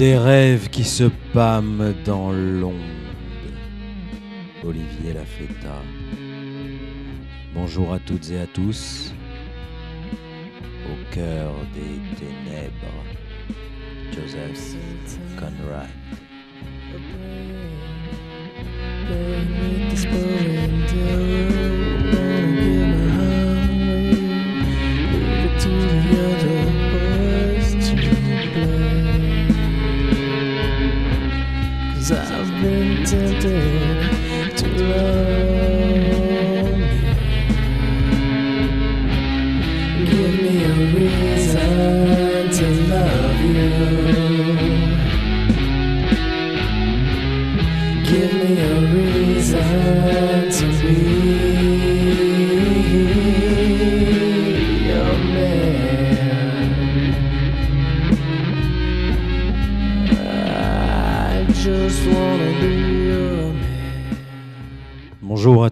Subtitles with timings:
[0.00, 2.72] Des rêves qui se pâment dans l'onde.
[4.64, 5.82] Olivier Lafetta.
[7.52, 9.12] Bonjour à toutes et à tous.
[10.86, 13.04] Au cœur des ténèbres,
[14.14, 14.78] Joseph
[15.36, 15.90] Conrad.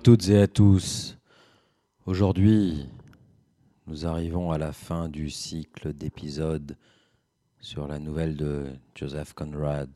[0.08, 1.18] Toutes et à tous.
[2.06, 2.88] Aujourd'hui,
[3.86, 6.78] nous arrivons à la fin du cycle d'épisodes
[7.60, 9.90] sur la nouvelle de Joseph Conrad,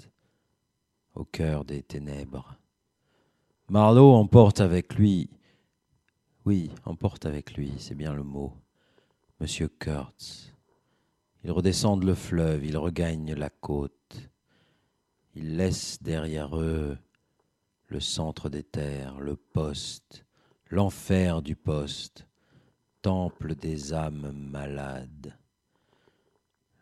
[1.15, 2.59] Au cœur des ténèbres.
[3.71, 5.31] Marlowe emporte avec lui,
[6.45, 8.53] oui, emporte avec lui, c'est bien le mot,
[9.41, 10.53] Monsieur Kurtz.
[11.43, 14.29] Ils redescendent le fleuve, ils regagnent la côte.
[15.35, 16.99] Ils laissent derrière eux
[17.93, 20.25] le centre des terres, le poste,
[20.71, 22.27] l'enfer du poste,
[23.03, 25.37] temple des âmes malades.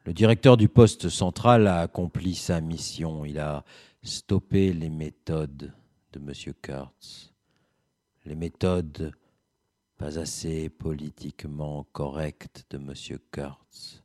[0.05, 3.25] Le directeur du poste central a accompli sa mission.
[3.25, 3.65] Il a
[4.05, 5.73] stoppé les méthodes
[6.13, 6.55] de M.
[6.63, 7.33] Kurtz.
[8.25, 9.13] Les méthodes
[9.99, 12.95] pas assez politiquement correctes de M.
[13.33, 14.05] Kurtz.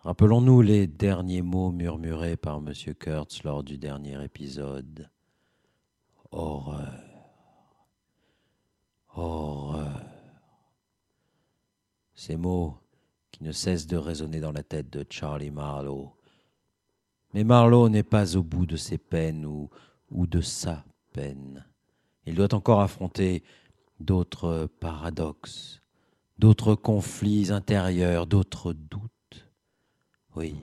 [0.00, 2.72] Rappelons-nous les derniers mots murmurés par M.
[2.98, 5.08] Kurtz lors du dernier épisode.
[6.30, 7.04] Horreur.
[9.14, 10.02] Horreur.
[12.14, 12.76] Ces mots
[13.30, 16.12] qui ne cessent de résonner dans la tête de Charlie Marlowe.
[17.32, 19.70] Mais Marlowe n'est pas au bout de ses peines ou,
[20.10, 21.64] ou de sa peine.
[22.26, 23.42] Il doit encore affronter
[24.00, 25.80] d'autres paradoxes,
[26.38, 29.48] d'autres conflits intérieurs, d'autres doutes.
[30.36, 30.56] Oui.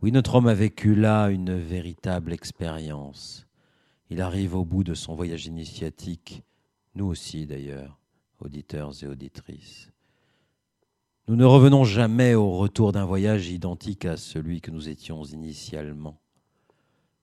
[0.00, 3.47] Oui, notre homme a vécu là une véritable expérience.
[4.10, 6.42] Il arrive au bout de son voyage initiatique,
[6.94, 7.98] nous aussi d'ailleurs,
[8.40, 9.90] auditeurs et auditrices.
[11.26, 16.18] Nous ne revenons jamais au retour d'un voyage identique à celui que nous étions initialement.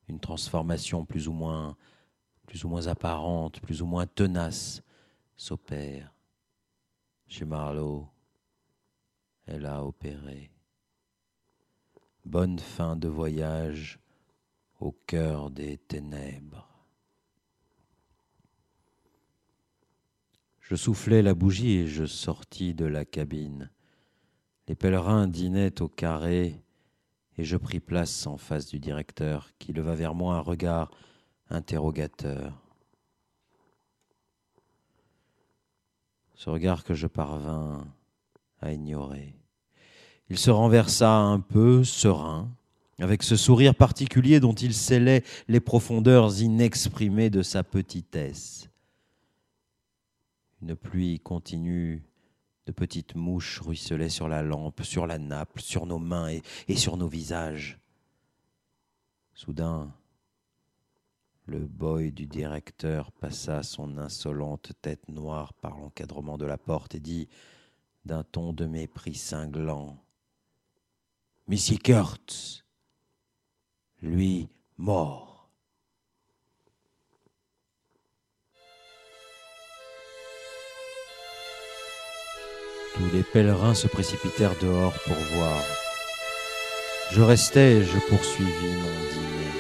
[0.08, 1.76] Une transformation plus ou moins,
[2.86, 4.84] apparente, plus ou moins tenace
[5.36, 6.14] s'opère.
[7.28, 8.08] Chez Marlowe,
[9.48, 10.52] elle a opéré.
[12.26, 14.00] Bonne fin de voyage
[14.80, 16.75] au cœur des ténèbres.
[20.68, 23.70] Je soufflai la bougie et je sortis de la cabine.
[24.68, 26.60] Les pèlerins dînaient au carré
[27.38, 30.90] et je pris place en face du directeur qui leva vers moi un regard
[31.52, 32.60] interrogateur.
[36.34, 37.86] Ce regard que je parvins
[38.60, 39.36] à ignorer.
[40.32, 42.50] Il se renversa un peu, serein,
[42.98, 48.68] avec ce sourire particulier dont il scellait les profondeurs inexprimées de sa petitesse.
[50.66, 52.04] Une pluie continue
[52.66, 56.76] de petites mouches ruisselaient sur la lampe, sur la nappe, sur nos mains et, et
[56.76, 57.78] sur nos visages.
[59.36, 59.94] Soudain,
[61.46, 67.00] le boy du directeur passa son insolente tête noire par l'encadrement de la porte et
[67.00, 67.30] dit
[68.04, 70.04] d'un ton de mépris cinglant
[71.48, 72.66] Monsieur Kurtz,
[74.02, 75.35] lui mort.
[82.96, 85.62] Tous les pèlerins se précipitèrent dehors pour voir.
[87.12, 89.52] Je restai et je poursuivis mon dîner.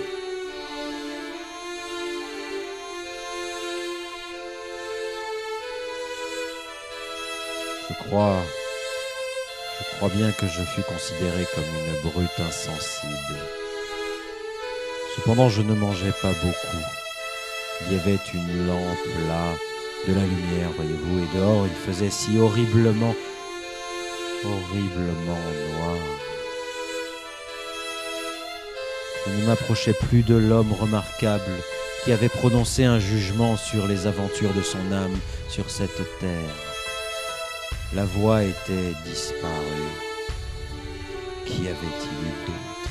[7.89, 8.37] Je crois,
[9.79, 13.39] je crois bien que je fus considéré comme une brute insensible.
[15.17, 16.85] Cependant, je ne mangeais pas beaucoup.
[17.81, 19.55] Il y avait une lampe là,
[20.07, 23.15] de la lumière, voyez-vous, et dehors il faisait si horriblement,
[24.43, 25.39] horriblement
[25.71, 25.97] noir.
[29.25, 31.51] Je ne m'approchais plus de l'homme remarquable
[32.03, 35.17] qui avait prononcé un jugement sur les aventures de son âme
[35.49, 36.55] sur cette terre.
[37.93, 39.89] La voix était disparue.
[41.45, 42.89] Qui avait-il d'autre?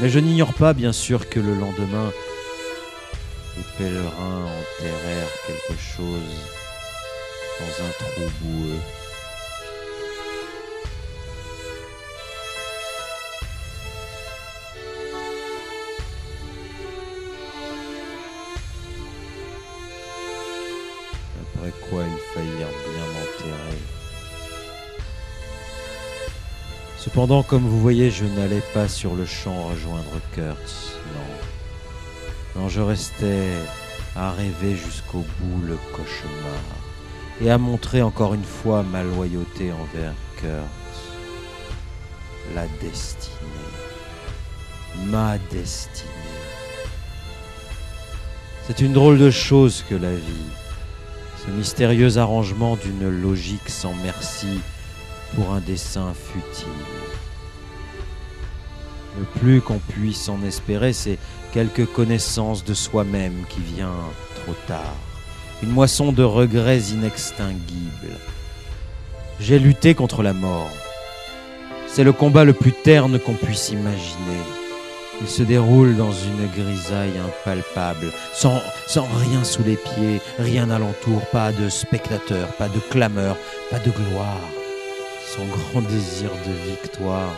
[0.00, 2.12] Mais je n'ignore pas, bien sûr, que le lendemain,
[3.58, 6.20] les pèlerins enterrèrent quelque chose
[7.58, 8.78] dans un trou boueux.
[21.40, 23.78] Après quoi ils faillirent bien m'enterrer.
[26.98, 31.27] Cependant, comme vous voyez, je n'allais pas sur le champ rejoindre Kurtz, non.
[32.58, 33.52] Non, je restais
[34.16, 36.64] à rêver jusqu'au bout le cauchemar
[37.40, 41.14] et à montrer encore une fois ma loyauté envers Kurtz.
[42.56, 43.36] La destinée.
[45.06, 46.08] Ma destinée.
[48.66, 50.50] C'est une drôle de chose que la vie.
[51.44, 54.60] Ce mystérieux arrangement d'une logique sans merci
[55.36, 57.07] pour un dessin futile.
[59.18, 61.18] Le plus qu'on puisse en espérer, c'est
[61.52, 63.94] quelque connaissance de soi-même qui vient
[64.42, 64.96] trop tard.
[65.62, 68.16] Une moisson de regrets inextinguibles.
[69.40, 70.70] J'ai lutté contre la mort.
[71.88, 74.42] C'est le combat le plus terne qu'on puisse imaginer.
[75.20, 78.60] Il se déroule dans une grisaille impalpable, sans,
[78.94, 83.36] rien sous les pieds, rien alentour, pas de spectateurs, pas de clameurs,
[83.70, 84.40] pas de gloire,
[85.26, 87.32] sans grand désir de victoire,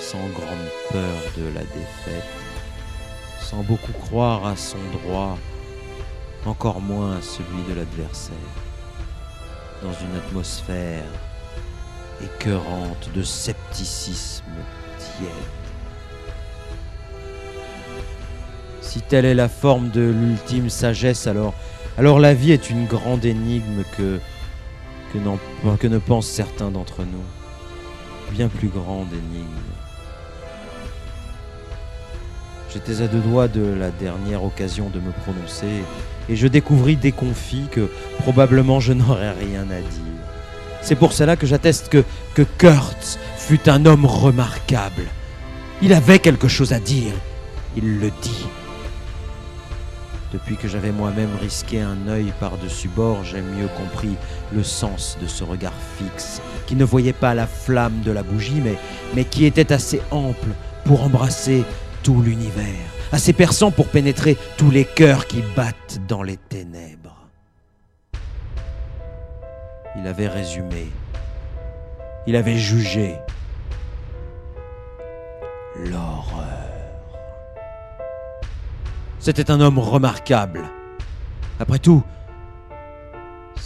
[0.00, 2.24] sans grande peur de la défaite,
[3.40, 5.38] sans beaucoup croire à son droit,
[6.46, 8.34] encore moins à celui de l'adversaire,
[9.82, 11.04] dans une atmosphère
[12.22, 14.44] écœurante de scepticisme
[14.98, 15.28] tiède.
[18.80, 21.54] Si telle est la forme de l'ultime sagesse, alors,
[22.18, 24.20] la vie est une grande énigme que
[25.14, 27.24] ne pensent certains d'entre nous.
[28.30, 29.67] Bien plus grande énigme.
[32.72, 35.84] J'étais à deux doigts de la dernière occasion de me prononcer
[36.28, 40.18] et je découvris déconfit que probablement je n'aurais rien à dire.
[40.82, 42.04] C'est pour cela que j'atteste que,
[42.34, 45.04] que Kurtz fut un homme remarquable.
[45.80, 47.12] Il avait quelque chose à dire.
[47.76, 48.46] Il le dit.
[50.32, 54.14] Depuis que j'avais moi-même risqué un œil par-dessus bord, j'ai mieux compris
[54.52, 58.60] le sens de ce regard fixe, qui ne voyait pas la flamme de la bougie,
[58.62, 58.76] mais,
[59.14, 60.50] mais qui était assez ample
[60.84, 61.64] pour embrasser
[62.02, 62.64] tout l'univers,
[63.12, 67.26] assez perçant pour pénétrer tous les cœurs qui battent dans les ténèbres.
[69.96, 70.88] Il avait résumé,
[72.26, 73.16] il avait jugé
[75.76, 76.68] l'horreur.
[79.18, 80.64] C'était un homme remarquable.
[81.60, 82.02] Après tout,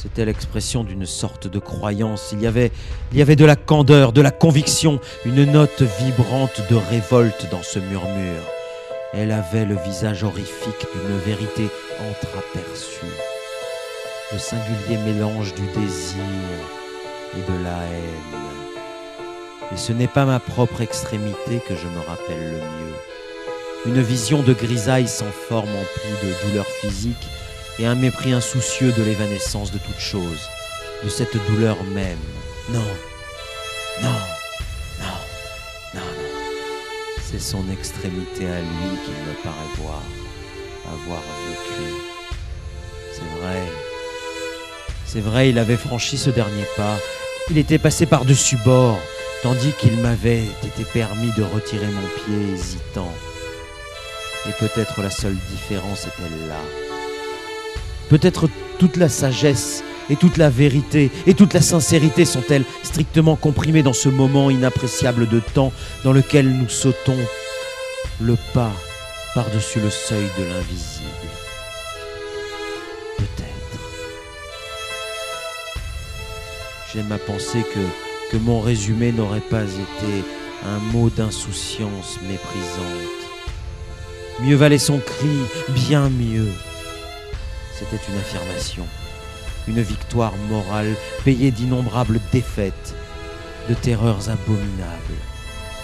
[0.03, 2.31] c'était l'expression d'une sorte de croyance.
[2.33, 2.73] Il y, avait,
[3.13, 7.63] il y avait de la candeur, de la conviction, une note vibrante de révolte dans
[7.63, 8.43] ce murmure.
[9.13, 11.69] Elle avait le visage horrifique d'une vérité
[12.11, 13.07] entreaperçue.
[14.33, 16.17] Le singulier mélange du désir
[17.37, 18.41] et de la haine.
[19.73, 23.95] Et ce n'est pas ma propre extrémité que je me rappelle le mieux.
[23.95, 27.29] Une vision de grisaille sans forme emplie de douleur physique
[27.79, 30.49] et un mépris insoucieux de l'évanescence de toute chose,
[31.03, 32.19] de cette douleur même.
[32.71, 32.81] Non,
[34.03, 34.09] non,
[35.01, 35.07] non,
[35.95, 36.03] non, non.
[37.31, 40.03] C'est son extrémité à lui qu'il me paraît voir,
[40.87, 41.93] avoir vécu.
[43.13, 43.63] C'est vrai.
[45.07, 46.99] C'est vrai, il avait franchi ce dernier pas.
[47.51, 48.99] Il était passé par-dessus bord,
[49.43, 53.13] tandis qu'il m'avait été permis de retirer mon pied hésitant.
[54.49, 56.92] Et peut-être la seule différence est-elle là.
[58.13, 63.83] Peut-être toute la sagesse et toute la vérité et toute la sincérité sont-elles strictement comprimées
[63.83, 65.73] dans ce moment inappréciable de temps
[66.05, 67.17] dans lequel nous sautons
[68.21, 68.71] le pas
[69.35, 71.09] par-dessus le seuil de l'invisible.
[73.17, 73.81] Peut-être.
[76.93, 77.81] J'aime à penser que,
[78.31, 80.23] que mon résumé n'aurait pas été
[80.67, 83.23] un mot d'insouciance méprisante.
[84.43, 85.31] Mieux valait son cri,
[85.71, 86.53] bien mieux.
[87.83, 88.87] C'était une affirmation,
[89.67, 92.95] une victoire morale payée d'innombrables défaites,
[93.69, 95.19] de terreurs abominables,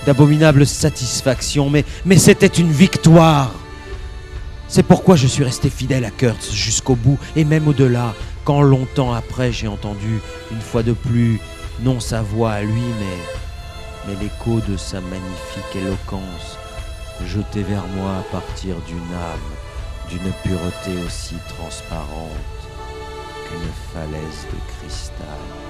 [0.07, 1.85] d'abominables satisfactions, mais,
[2.17, 3.53] c'était une victoire.
[4.69, 8.15] C'est pourquoi je suis resté fidèle à Kurtz jusqu'au bout et même au-delà,
[8.45, 10.21] quand longtemps après j'ai entendu
[10.53, 11.41] une fois de plus,
[11.81, 16.59] non sa voix à lui, mais, mais l'écho de sa magnifique éloquence
[17.27, 19.68] jeté vers moi à partir d'une âme
[20.09, 22.31] d'une pureté aussi transparente
[23.47, 25.68] qu'une falaise de cristal.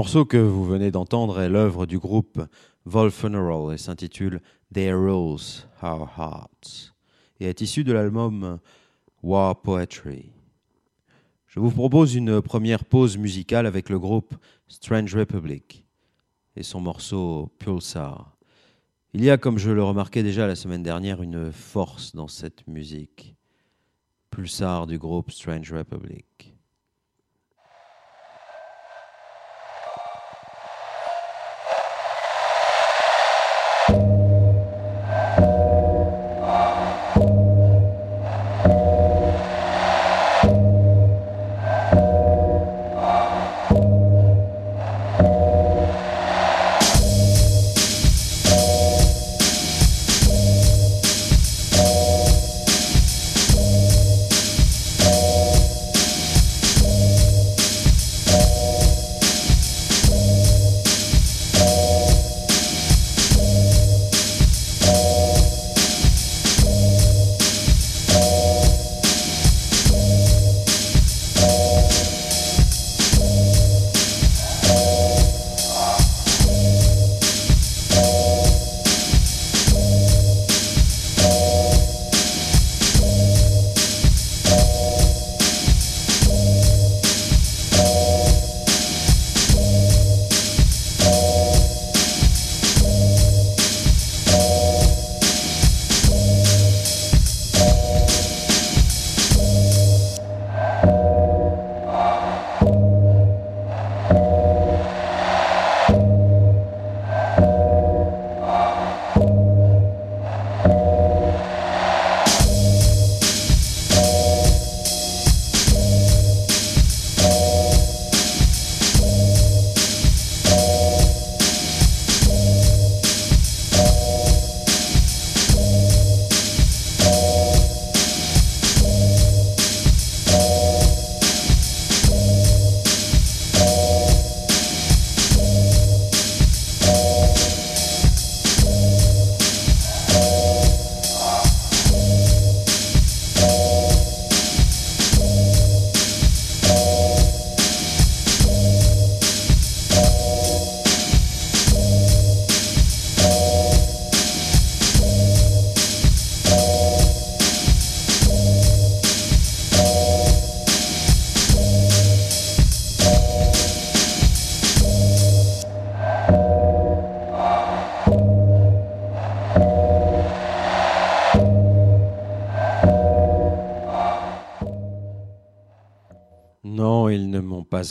[0.00, 2.40] Morceau que vous venez d'entendre est l'œuvre du groupe
[2.86, 4.40] Vol Funeral et s'intitule
[4.72, 6.94] Their Rules, Our Hearts
[7.38, 8.60] et est issu de l'album
[9.22, 10.32] War Poetry.
[11.48, 14.34] Je vous propose une première pause musicale avec le groupe
[14.68, 15.84] Strange Republic
[16.56, 18.38] et son morceau Pulsar.
[19.12, 22.66] Il y a, comme je le remarquais déjà la semaine dernière, une force dans cette
[22.66, 23.36] musique.
[24.30, 26.49] Pulsar du groupe Strange Republic.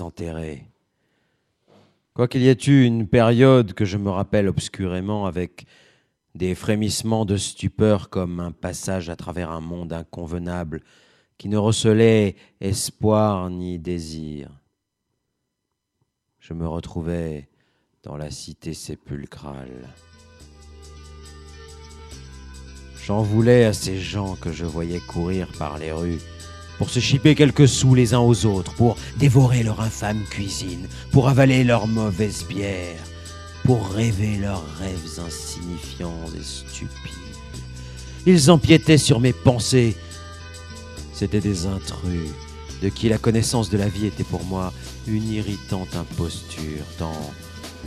[0.02, 0.66] Enterré.
[2.14, 5.66] Quoiqu'il y ait eu une période que je me rappelle obscurément avec
[6.36, 10.82] des frémissements de stupeur comme un passage à travers un monde inconvenable
[11.38, 14.50] qui ne recelait espoir ni désir.
[16.40, 17.50] Je me retrouvais
[18.04, 19.88] dans la cité sépulcrale.
[23.06, 26.20] J'en voulais à ces gens que je voyais courir par les rues
[26.80, 31.28] pour se chipper quelques sous les uns aux autres, pour dévorer leur infâme cuisine, pour
[31.28, 33.04] avaler leur mauvaise bière,
[33.66, 37.14] pour rêver leurs rêves insignifiants et stupides.
[38.26, 39.96] Ils empiétaient sur mes pensées.
[41.14, 42.30] C'étaient des intrus,
[42.82, 44.72] de qui la connaissance de la vie était pour moi
[45.06, 47.34] une irritante imposture, tant,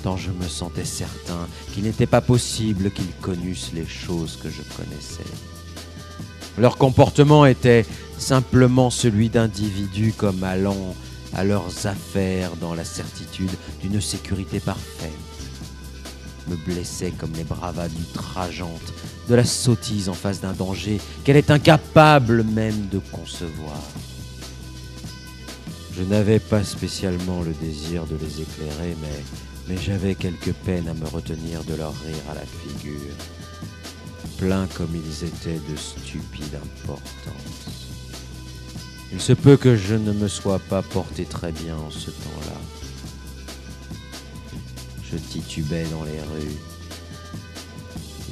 [0.02, 4.62] tant je me sentais certain qu'il n'était pas possible qu'ils connussent les choses que je
[4.76, 5.51] connaissais.
[6.58, 7.86] Leur comportement était
[8.18, 10.94] simplement celui d'individus comme allant
[11.34, 15.10] à leurs affaires dans la certitude d'une sécurité parfaite.
[16.48, 18.92] Me blessait comme les bravades outrageantes
[19.28, 23.80] de la sottise en face d'un danger qu'elle est incapable même de concevoir.
[25.96, 29.22] Je n'avais pas spécialement le désir de les éclairer, mais,
[29.68, 33.14] mais j'avais quelque peine à me retenir de leur rire à la figure,
[34.42, 37.86] pleins comme ils étaient de stupide importance.
[39.12, 42.58] Il se peut que je ne me sois pas porté très bien en ce temps-là.
[45.04, 46.58] Je titubais dans les rues.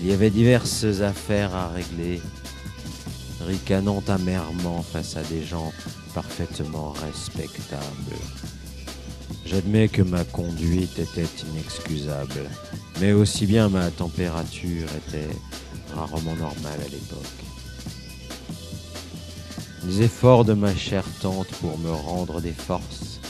[0.00, 2.20] Il y avait diverses affaires à régler,
[3.46, 5.72] ricanant amèrement face à des gens
[6.12, 8.18] parfaitement respectables.
[9.46, 12.50] J'admets que ma conduite était inexcusable,
[13.00, 15.36] mais aussi bien ma température était
[15.94, 17.40] rarement normale à l'époque.
[19.86, 23.20] Les efforts de ma chère tante pour me rendre des forces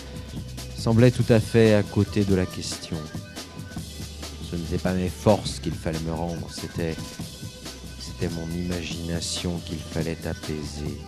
[0.77, 2.97] semblait tout à fait à côté de la question.
[4.51, 6.97] Ce n'était pas mes forces qu'il fallait me rendre, c'était
[7.99, 10.99] c'était mon imagination qu'il fallait apaiser.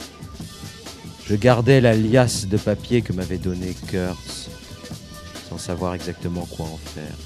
[1.27, 4.49] Je gardais la liasse de papier que m'avait donné Kurtz,
[5.49, 7.17] sans savoir exactement quoi en faire.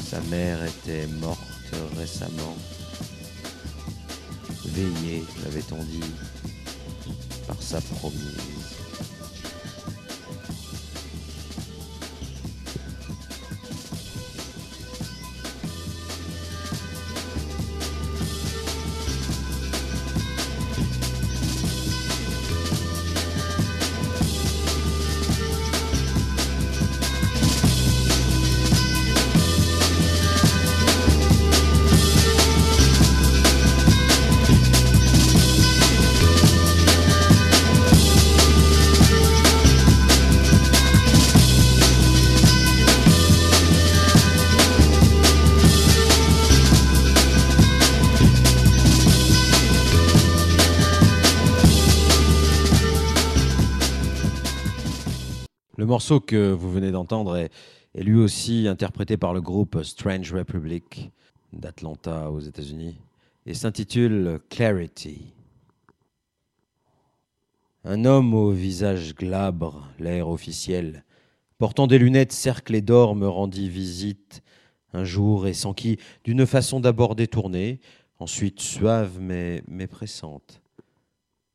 [0.00, 1.49] Sa mère était morte
[1.96, 2.56] récemment.
[4.66, 6.00] Veillée, m'avait-on dit,
[7.46, 8.59] par sa promise.
[56.18, 57.52] Que vous venez d'entendre est,
[57.94, 61.12] lui aussi interprété par le groupe Strange Republic
[61.52, 62.96] d'Atlanta aux États-Unis
[63.46, 65.34] et s'intitule Clarity.
[67.84, 71.04] Un homme au visage glabre, l'air officiel,
[71.58, 74.42] portant des lunettes cerclées d'or, me rendit visite
[74.92, 77.80] un jour et sans qui, d'une façon d'abord détournée,
[78.18, 80.60] ensuite suave mais, mais pressante,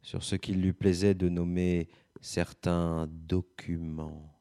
[0.02, 1.88] sur ce qu'il lui plaisait de nommer
[2.22, 4.35] certains documents.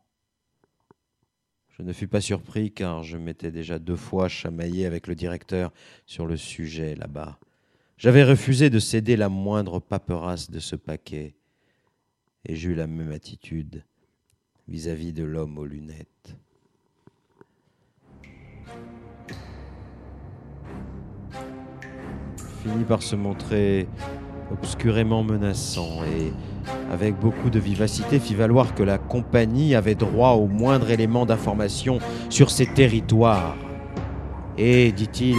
[1.77, 5.73] Je ne fus pas surpris car je m'étais déjà deux fois chamaillé avec le directeur
[6.07, 7.39] sur le sujet là-bas.
[7.99, 11.35] J'avais refusé de céder la moindre paperasse de ce paquet
[12.45, 13.85] et j'eus la même attitude
[14.69, 16.37] vis-à-vis de l'homme aux lunettes.
[22.63, 23.89] Finit par se montrer
[24.53, 26.33] obscurément menaçant et,
[26.93, 31.99] avec beaucoup de vivacité, fit valoir que la compagnie avait droit au moindre élément d'information
[32.31, 33.57] sur ses territoires.
[34.57, 35.37] Et, dit-il,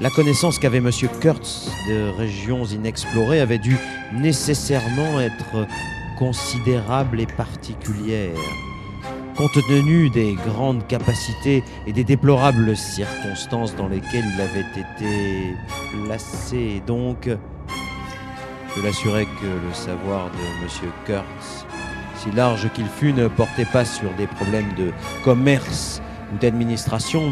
[0.00, 0.90] la connaissance qu'avait M.
[1.20, 3.76] Kurtz de régions inexplorées avait dû
[4.12, 5.66] nécessairement être
[6.18, 8.38] considérable et particulière.
[9.36, 15.56] Compte tenu des grandes capacités et des déplorables circonstances dans lesquelles il avait été
[16.04, 17.28] placé, donc
[18.76, 20.92] je l'assurais que le savoir de M.
[21.04, 21.66] Kurtz,
[22.16, 27.22] si large qu'il fût, ne portait pas sur des problèmes de commerce ou d'administration.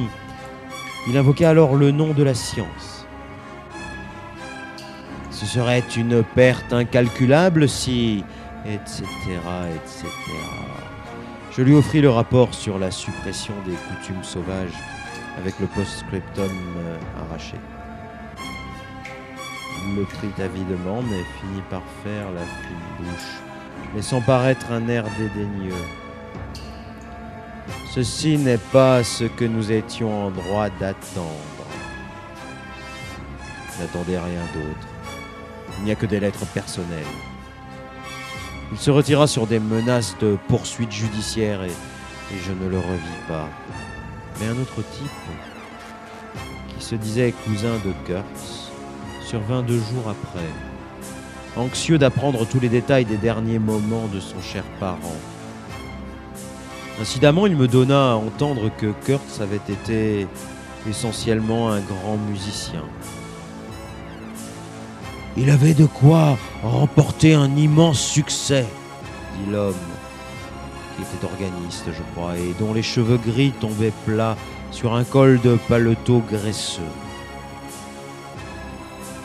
[1.08, 3.06] Il invoqua alors le nom de la science.
[5.30, 8.24] Ce serait une perte incalculable si...
[8.64, 9.04] etc.
[9.74, 10.08] etc.
[11.56, 14.78] Je lui offris le rapport sur la suppression des coutumes sauvages
[15.38, 17.56] avec le post-scriptum euh, arraché.
[19.84, 25.74] Le prit avidement, mais finit par faire la fine bouche, laissant paraître un air dédaigneux.
[27.92, 31.66] Ceci n'est pas ce que nous étions en droit d'attendre.
[33.80, 34.86] N'attendez rien d'autre.
[35.78, 37.02] Il n'y a que des lettres personnelles.
[38.70, 43.22] Il se retira sur des menaces de poursuites judiciaires et, et je ne le revis
[43.26, 43.48] pas.
[44.40, 45.10] Mais un autre type,
[46.68, 48.61] qui se disait cousin de Kurtz,
[49.32, 50.46] survint deux jours après,
[51.56, 55.16] anxieux d'apprendre tous les détails des derniers moments de son cher parent.
[57.00, 60.26] Incidemment, il me donna à entendre que Kurtz avait été
[60.86, 62.82] essentiellement un grand musicien.
[65.38, 68.66] Il avait de quoi remporter un immense succès,
[69.38, 69.72] dit l'homme,
[70.94, 74.36] qui était organiste, je crois, et dont les cheveux gris tombaient plats
[74.72, 76.82] sur un col de paletot graisseux.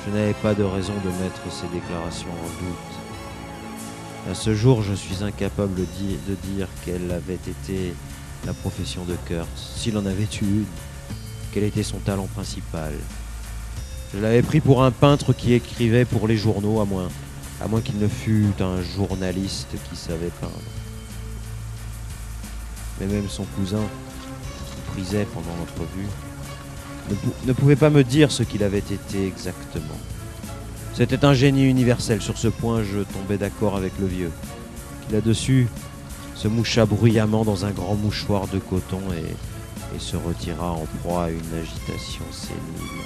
[0.08, 4.32] Je n'avais pas de raison de mettre ces déclarations en doute.
[4.32, 7.94] À ce jour, je suis incapable de dire quelle avait été
[8.46, 10.66] la profession de Kurtz, s'il en avait eu une,
[11.52, 12.94] quel était son talent principal?
[14.14, 17.10] Je l'avais pris pour un peintre qui écrivait pour les journaux, à moins,
[17.62, 20.54] à moins qu'il ne fût un journaliste qui savait peindre.
[23.02, 23.84] Mais même son cousin,
[24.68, 26.08] qui prisait pendant l'entrevue,
[27.46, 29.98] ne pouvait pas me dire ce qu'il avait été exactement.
[30.94, 34.32] C'était un génie universel, sur ce point je tombais d'accord avec le vieux,
[35.06, 35.68] qui là-dessus
[36.36, 39.34] se moucha bruyamment dans un grand mouchoir de coton et,
[40.00, 43.02] se retira en proie à une agitation sénile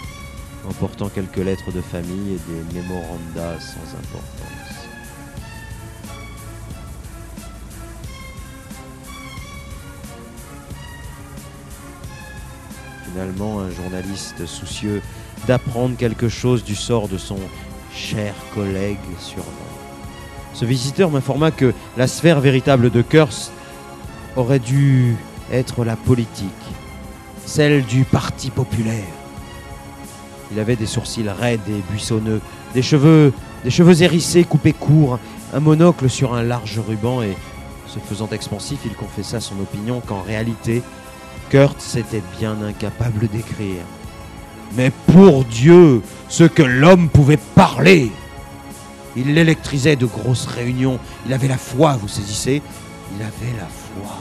[0.68, 4.71] emportant quelques lettres de famille et des mémorandas sans importance.
[13.22, 15.00] Un journaliste soucieux
[15.48, 17.38] d'apprendre quelque chose du sort de son
[17.94, 19.46] cher collègue surnomme.
[20.56, 23.52] Ce visiteur m'informa que la sphère véritable de Kurz
[24.36, 25.16] aurait dû
[25.52, 26.50] être la politique,
[27.46, 29.06] celle du Parti populaire.
[30.52, 32.42] Il avait des sourcils raides et buissonneux,
[32.74, 35.20] des cheveux, des cheveux hérissés coupés courts,
[35.54, 37.38] un monocle sur un large ruban et,
[37.86, 40.82] se faisant expansif, il confessa son opinion qu'en réalité,
[41.52, 43.84] Kurtz était bien incapable d'écrire.
[44.78, 48.10] Mais pour Dieu, ce que l'homme pouvait parler
[49.18, 52.62] Il l'électrisait de grosses réunions, il avait la foi, vous saisissez
[53.14, 54.16] Il avait la foi.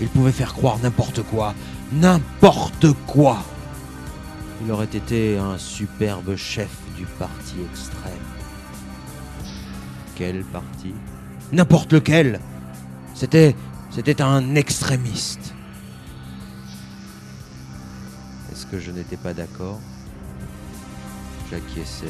[0.00, 1.54] Il pouvait faire croire n'importe quoi,
[1.92, 3.38] n'importe quoi.
[4.64, 8.12] Il aurait été un superbe chef du parti extrême.
[10.16, 10.92] Quel parti?
[11.52, 12.40] N'importe lequel.
[13.14, 13.54] C'était
[13.94, 15.54] c'était un extrémiste.
[18.50, 19.78] Est-ce que je n'étais pas d'accord?
[21.48, 22.06] J'acquiesçais.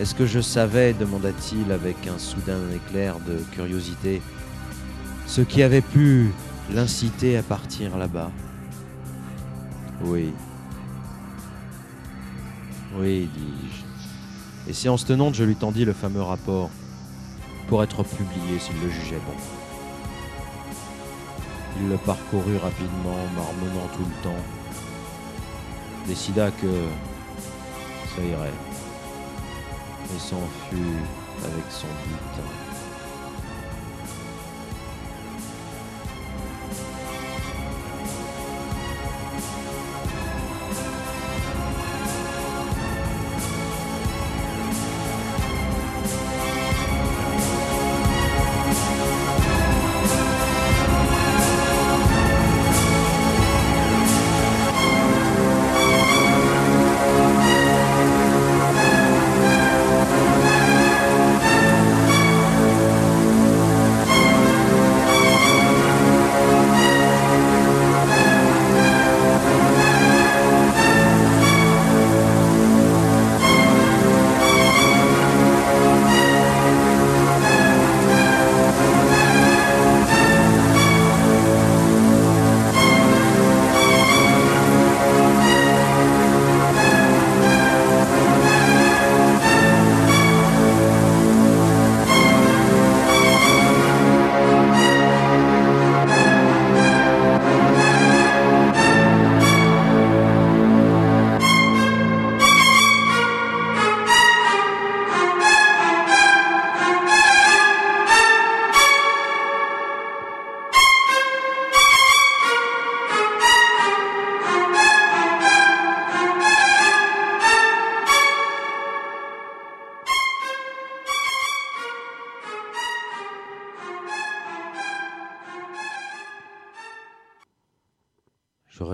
[0.00, 4.22] Est-ce que je savais, demanda-t-il avec un soudain éclair de curiosité,
[5.26, 6.32] ce qui avait pu
[6.72, 8.30] l'inciter à partir là-bas?
[10.04, 10.32] Oui.
[12.96, 14.70] Oui, dis-je.
[14.70, 16.70] Et séance tenante, je lui tendis le fameux rapport
[17.68, 19.61] pour être publié s'il le jugeait bon.
[21.80, 24.42] Il le parcourut rapidement, marmonnant tout le temps.
[26.06, 26.88] Décida que
[28.14, 28.52] ça irait.
[30.14, 32.61] Et s'en fut avec son but.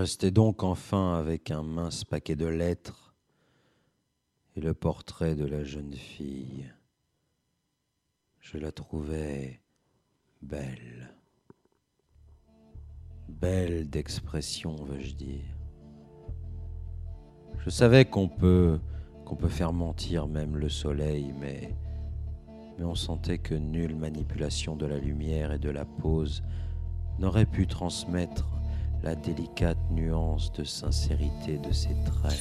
[0.09, 3.13] Je restai donc enfin avec un mince paquet de lettres
[4.55, 6.65] et le portrait de la jeune fille.
[8.39, 9.61] Je la trouvais
[10.41, 11.13] belle.
[13.27, 15.45] Belle d'expression, veux-je dire.
[17.59, 18.79] Je savais qu'on peut
[19.25, 21.75] qu'on peut faire mentir même le soleil, mais
[22.79, 26.41] on sentait que nulle manipulation de la lumière et de la pose
[27.19, 28.58] n'aurait pu transmettre
[29.03, 32.39] la délicate nuance de sincérité de ses traits.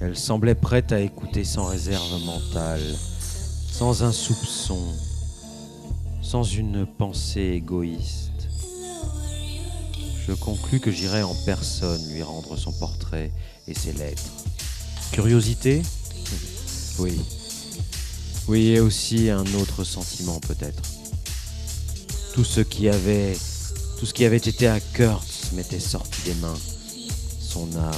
[0.00, 2.82] Elle semblait prête à écouter sans réserve mentale,
[3.70, 4.80] sans un soupçon,
[6.20, 8.48] sans une pensée égoïste.
[10.26, 13.30] Je conclus que j'irais en personne lui rendre son portrait
[13.68, 14.22] et ses lettres.
[15.12, 15.82] Curiosité?
[16.98, 17.20] Oui.
[18.48, 20.82] Oui, et aussi un autre sentiment peut-être.
[22.34, 23.36] Tout ce qui avait,
[24.36, 26.58] été à Kurtz m'était sorti des mains.
[27.40, 27.92] Son âme,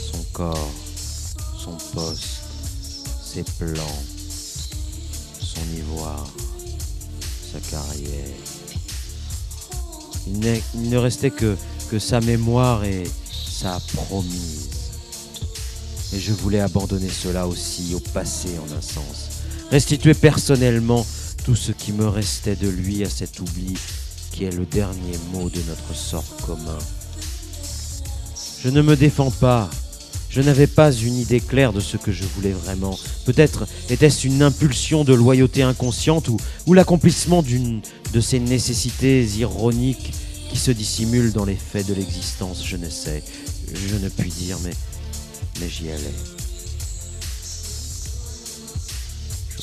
[0.00, 0.72] son corps,
[1.56, 2.42] son poste,
[3.22, 4.02] ses plans,
[5.40, 6.28] son ivoire,
[7.52, 8.34] sa carrière.
[10.26, 11.56] Il, ne restait que
[12.00, 14.70] sa mémoire et sa promise.
[16.12, 19.44] Et je voulais abandonner cela aussi au passé en un sens.
[19.70, 21.06] Restituer personnellement
[21.50, 23.76] tout ce qui me restait de lui à cet oubli
[24.30, 26.78] qui est le dernier mot de notre sort commun.
[28.62, 29.68] Je ne me défends pas,
[30.28, 32.96] Je n'avais pas une idée claire de ce que je voulais vraiment.
[33.26, 37.80] Peut-être était-ce une impulsion de loyauté inconsciente ou, l'accomplissement d'une
[38.12, 40.12] de ces nécessités ironiques
[40.52, 43.24] qui se dissimulent dans les faits de l'existence, je ne sais.
[43.74, 46.39] Je ne puis dire, mais j'y allais.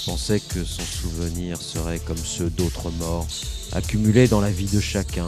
[0.07, 3.27] Je pensais que son souvenir serait comme ceux d'autres morts,
[3.73, 5.27] accumulés dans la vie de chacun.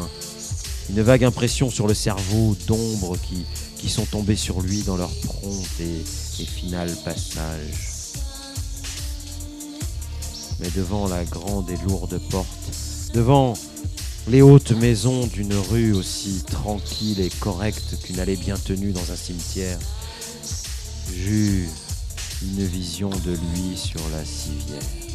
[0.90, 5.12] Une vague impression sur le cerveau d'ombres qui, qui sont tombées sur lui dans leur
[5.26, 7.74] prompt et, et final passage.
[10.62, 12.48] Mais devant la grande et lourde porte,
[13.14, 13.56] devant
[14.30, 19.18] les hautes maisons d'une rue aussi tranquille et correcte qu'une allée bien tenue dans un
[19.18, 19.78] cimetière,
[21.14, 21.68] j'eus
[22.42, 25.09] une vision de lui sur la civière.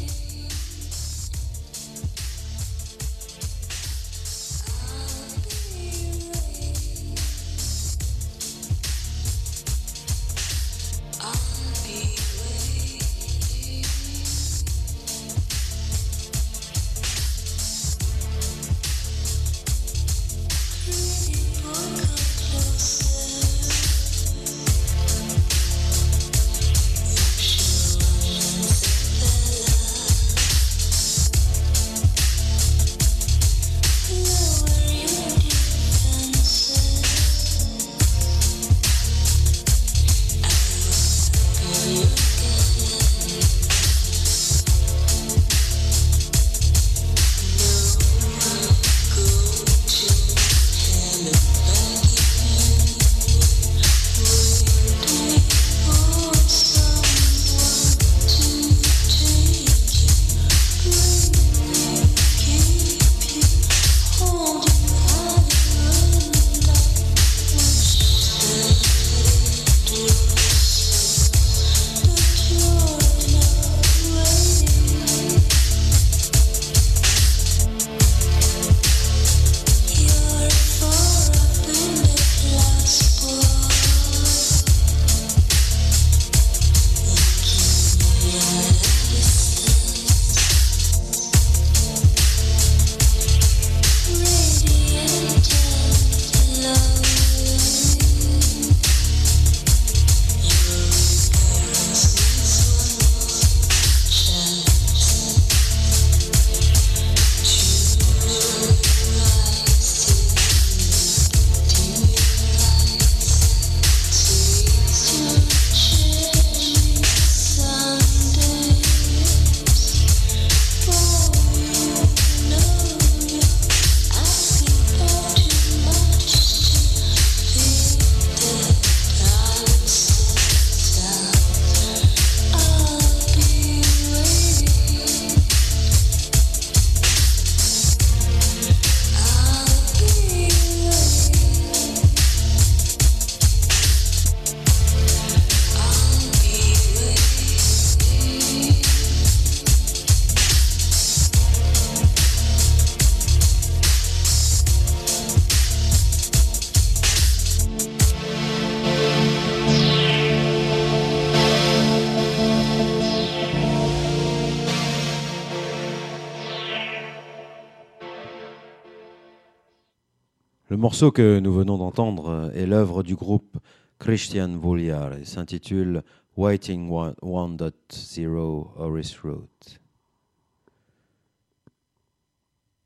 [170.95, 173.57] Morceau que nous venons d'entendre est l'œuvre du groupe
[173.99, 176.03] Christian Vouliar et s'intitule
[176.37, 179.41] Waiting 1.0 Horace Road.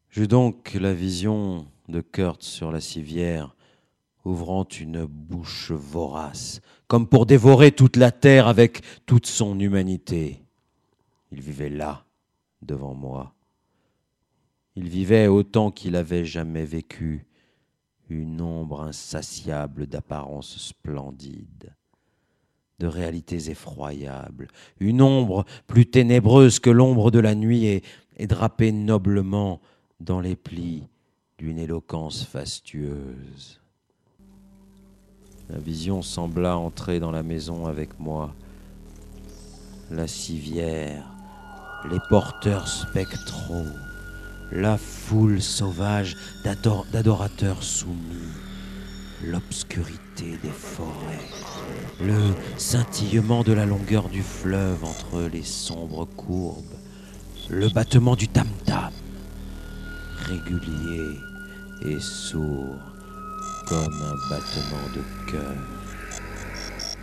[0.10, 3.56] J'eus donc la vision de Kurt sur la civière,
[4.26, 10.42] ouvrant une bouche vorace, comme pour dévorer toute la terre avec toute son humanité.
[11.32, 12.06] Il vivait là,
[12.64, 13.36] devant moi.
[14.76, 17.28] Il vivait autant qu'il avait jamais vécu,
[18.10, 21.76] une ombre insatiable d'apparence splendide,
[22.80, 24.48] de réalités effroyables,
[24.80, 27.84] une ombre plus ténébreuse que l'ombre de la nuit et,
[28.18, 29.62] et drapée noblement
[30.00, 30.88] dans les plis
[31.38, 33.60] d'une éloquence fastueuse.
[35.50, 38.36] La vision sembla entrer dans la maison avec moi.
[39.90, 41.10] La civière,
[41.90, 43.66] les porteurs spectraux,
[44.52, 48.34] la foule sauvage d'adorateurs soumis,
[49.24, 51.30] l'obscurité des forêts,
[52.02, 56.66] le scintillement de la longueur du fleuve entre les sombres courbes,
[57.50, 58.92] le battement du tam-tam,
[60.26, 61.20] régulier
[61.86, 62.80] et sourd
[63.68, 65.56] comme un battement de cœur.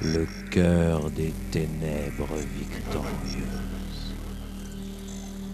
[0.03, 3.65] le cœur des ténèbres victorieuses.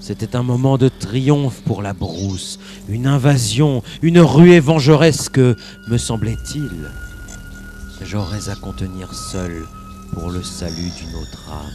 [0.03, 6.91] C'était un moment de triomphe pour la brousse, une invasion, une ruée vengeresque, me semblait-il.
[8.05, 9.65] J'aurais à contenir seul
[10.13, 11.71] pour le salut d'une autre âme.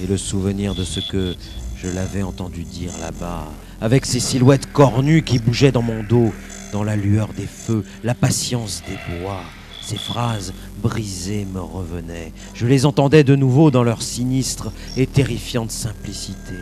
[0.00, 1.34] Et le souvenir de ce que
[1.74, 3.48] je l'avais entendu dire là-bas,
[3.80, 6.32] avec ces silhouettes cornues qui bougeaient dans mon dos,
[6.72, 9.42] dans la lueur des feux, la patience des bois,
[9.84, 12.32] ces phrases brisées me revenaient.
[12.54, 16.54] Je les entendais de nouveau dans leur sinistre et terrifiante simplicité.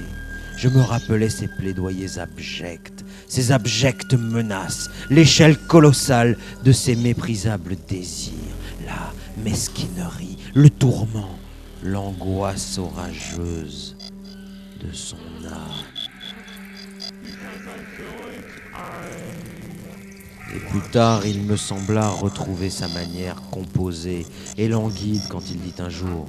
[0.56, 8.32] Je me rappelais ces plaidoyers abjects, ces abjectes menaces, l'échelle colossale de ces méprisables désirs,
[8.86, 11.38] la mesquinerie, le tourment,
[11.82, 13.96] l'angoisse orageuse
[14.80, 15.16] de son
[20.54, 24.26] Et plus tard, il me sembla retrouver sa manière composée
[24.58, 26.28] et languide quand il dit un jour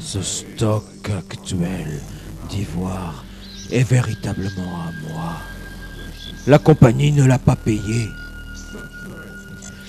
[0.00, 2.00] Ce stock actuel
[2.48, 3.24] d'ivoire
[3.70, 5.36] est véritablement à moi.
[6.46, 8.08] La compagnie ne l'a pas payé.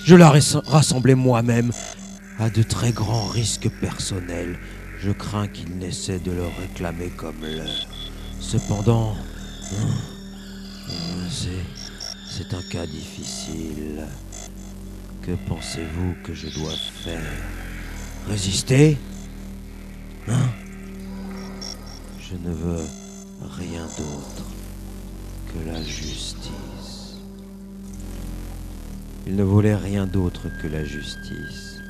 [0.04, 1.72] Je l'ai rassemblé moi-même
[2.38, 4.58] à de très grands risques personnels.
[5.00, 7.88] Je crains qu'il n'essaie de le réclamer comme leur.
[8.38, 9.16] Cependant,
[9.72, 10.88] hein,
[11.28, 11.85] c'est
[12.36, 14.04] c'est un cas difficile.
[15.22, 17.32] Que pensez-vous que je dois faire?
[18.28, 18.98] Résister?
[20.28, 20.50] Hein?
[22.20, 22.84] Je ne veux
[23.56, 24.44] rien d'autre
[25.46, 27.16] que la justice.
[29.26, 31.80] Il ne voulait rien d'autre que la justice.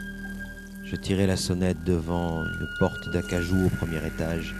[0.85, 4.55] Je tirai la sonnette devant une porte d'acajou au premier étage.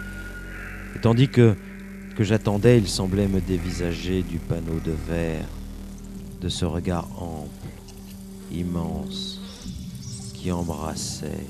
[0.97, 1.55] Et tandis que,
[2.17, 5.47] que j'attendais, il semblait me dévisager du panneau de verre
[6.41, 7.49] de ce regard ample,
[8.53, 9.41] immense,
[10.35, 11.47] qui embrassait,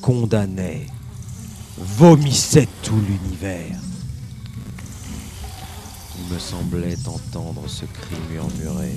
[0.00, 0.86] condamnait,
[1.76, 3.78] vomissait tout l'univers.
[6.18, 8.92] Il me semblait entendre ce cri murmuré.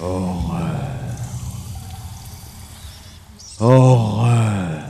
[0.00, 0.76] Horreur.
[3.58, 4.82] Horreur.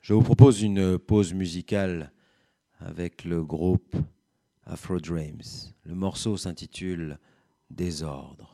[0.00, 2.12] Je vous propose une pause musicale
[2.80, 3.96] avec le groupe
[4.64, 5.72] Afro Dreams.
[5.84, 7.18] Le morceau s'intitule
[7.70, 8.49] Désordre.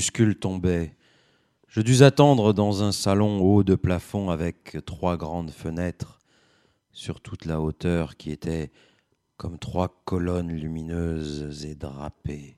[0.00, 0.94] Crépuscule tombait.
[1.68, 6.20] Je dus attendre dans un salon haut de plafond avec trois grandes fenêtres
[6.90, 8.70] sur toute la hauteur qui était
[9.36, 12.56] comme trois colonnes lumineuses et drapées.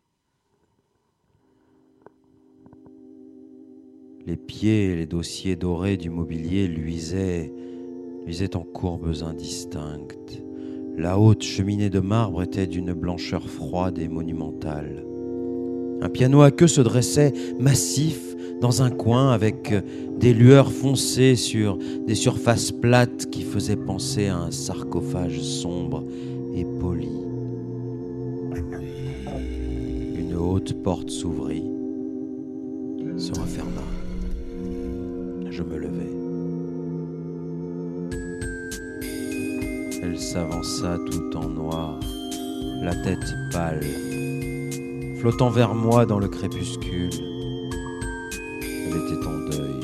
[4.24, 7.52] Les pieds et les dossiers dorés du mobilier luisaient,
[8.24, 10.40] luisaient en courbes indistinctes.
[10.96, 15.11] La haute cheminée de marbre était d'une blancheur froide et monumentale.
[16.02, 18.18] Un piano à queue se dressait massif
[18.60, 19.72] dans un coin avec
[20.18, 26.04] des lueurs foncées sur des surfaces plates qui faisaient penser à un sarcophage sombre
[26.56, 27.08] et poli.
[30.18, 31.70] Une haute porte s'ouvrit,
[33.16, 33.82] se referma.
[35.50, 36.10] Je me levai.
[40.02, 42.00] Elle s'avança tout en noir,
[42.82, 44.11] la tête pâle
[45.22, 47.10] flottant vers moi dans le crépuscule.
[48.60, 49.80] Elle était en deuil.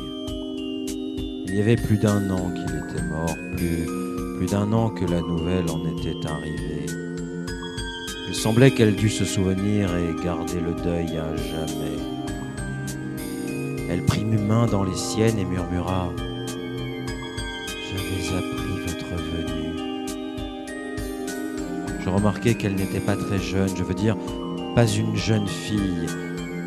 [1.47, 5.71] Il y avait plus d'un an qu'il était mort, plus, d'un an que la nouvelle
[5.71, 6.87] en était arrivée.
[8.29, 11.99] Il semblait qu'elle dût se souvenir et garder le deuil à jamais.
[13.89, 16.13] Elle prit mes mains dans les siennes et murmura
[17.93, 20.05] J'avais appris votre venue.
[22.01, 24.17] Je remarquai qu'elle n'était pas très jeune, je veux dire
[24.87, 26.07] une jeune fille.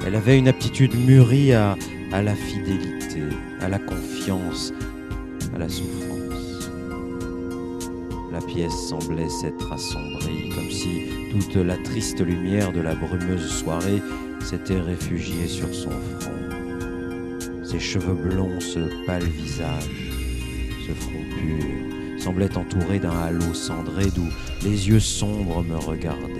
[0.05, 1.78] Elle avait une aptitude mûrie à,
[2.12, 3.22] à la fidélité,
[3.62, 4.74] à la confiance,
[5.55, 6.70] à la souffrance.
[8.34, 14.01] La pièce semblait s'être assombrie, comme si toute la triste lumière de la brumeuse soirée
[14.41, 16.32] s'était réfugiée sur son front.
[17.64, 19.89] Ses cheveux blonds, ce pâle visage,
[20.86, 24.28] ce front pur, semblait entouré d'un halo cendré d'où
[24.64, 26.30] les yeux sombres me regardaient.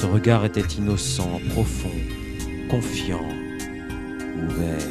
[0.00, 1.92] Ce regard était innocent, profond,
[2.70, 3.28] confiant,
[4.34, 4.88] ouvert.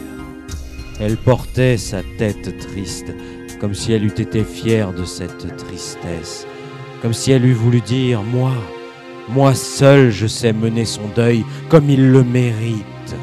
[0.99, 3.11] Elle portait sa tête triste,
[3.59, 6.45] comme si elle eût été fière de cette tristesse,
[7.01, 8.51] comme si elle eût voulu dire⁇ Moi,
[9.29, 12.85] moi seul je sais mener son deuil comme il le mérite⁇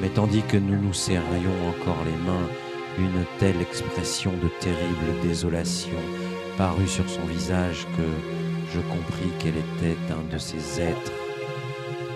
[0.00, 2.48] Mais tandis que nous nous serrions encore les mains,
[2.98, 6.00] une telle expression de terrible désolation
[6.56, 8.41] parut sur son visage que
[8.74, 11.12] je compris qu'elle était un de ces êtres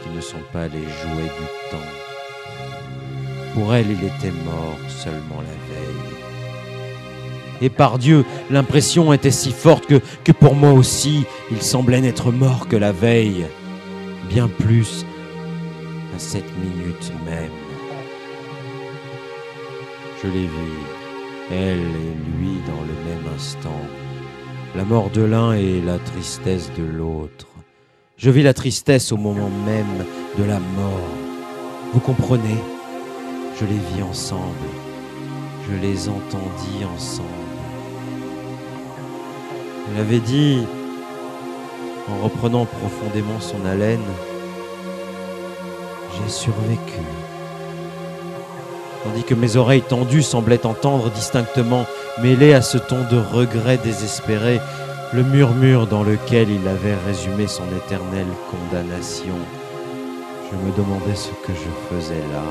[0.03, 1.93] qui ne sont pas les jouets du temps.
[3.55, 6.17] Pour elle, il était mort seulement la veille.
[7.61, 12.69] Et par Dieu, l'impression était si forte que, pour moi aussi, il semblait n'être mort
[12.69, 13.47] que la veille,
[14.29, 15.05] bien plus
[16.15, 17.51] à cette minute même.
[20.23, 20.87] Je les vis,
[21.51, 23.81] elle et lui, dans le même instant
[24.77, 27.47] la mort de l'un et la tristesse de l'autre.
[28.19, 30.05] Je vis la tristesse au moment même
[30.39, 31.09] de la mort.
[31.95, 32.59] Vous comprenez?
[33.59, 34.69] Je les vis ensemble.
[35.67, 37.29] Je les entendis ensemble.
[39.89, 40.67] Elle avait dit,
[42.11, 44.05] en reprenant profondément son haleine,
[46.13, 47.01] j'ai survécu.
[49.05, 51.87] Tandis que mes oreilles tendues semblaient entendre distinctement
[52.23, 54.61] mêlé à ce ton de regret désespéré,
[55.13, 59.37] le murmure dans lequel il avait résumé son éternelle condamnation.
[60.51, 62.45] Je me demandais ce que je faisais là,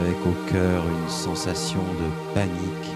[0.00, 2.90] avec au cœur une sensation de panique,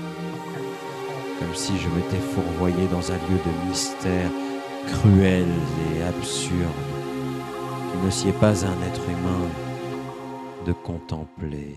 [1.39, 4.31] comme si je m'étais fourvoyé dans un lieu de mystère
[4.87, 5.47] cruel
[5.97, 6.85] et absurde,
[7.91, 9.49] qui ne sied pas à un être humain
[10.67, 11.77] de contempler.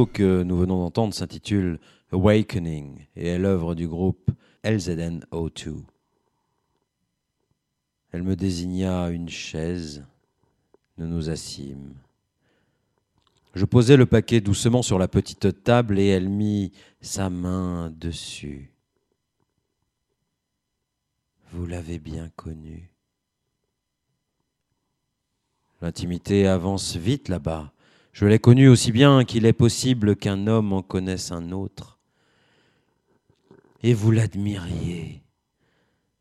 [0.00, 1.78] Que nous venons d'entendre s'intitule
[2.12, 4.30] Awakening et est l'œuvre du groupe
[4.64, 5.82] LZN02.
[8.10, 10.04] Elle me désigna une chaise,
[10.98, 11.94] nous nous assîmes.
[13.54, 18.72] Je posai le paquet doucement sur la petite table et elle mit sa main dessus.
[21.52, 22.90] vous l'avez bien connu.
[25.82, 27.72] L'intimité avance vite là-bas.
[28.12, 31.98] Je l'ai connu aussi bien qu'il est possible qu'un homme en connaisse un autre.
[33.82, 35.22] Et vous l'admiriez.